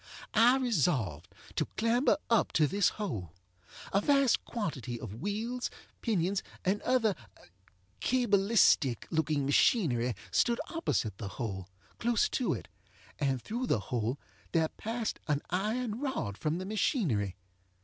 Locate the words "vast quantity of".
4.01-5.21